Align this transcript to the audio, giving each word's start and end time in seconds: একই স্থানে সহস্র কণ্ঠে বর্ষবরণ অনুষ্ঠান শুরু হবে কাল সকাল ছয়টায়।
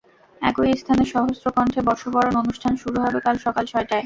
একই 0.41 0.73
স্থানে 0.81 1.03
সহস্র 1.13 1.45
কণ্ঠে 1.55 1.81
বর্ষবরণ 1.87 2.35
অনুষ্ঠান 2.43 2.73
শুরু 2.81 2.97
হবে 3.01 3.19
কাল 3.25 3.35
সকাল 3.45 3.63
ছয়টায়। 3.71 3.99